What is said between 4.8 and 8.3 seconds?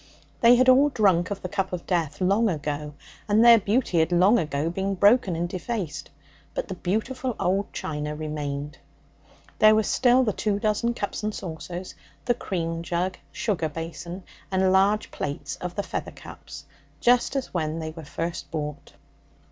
broken and defaced; but the beautiful old china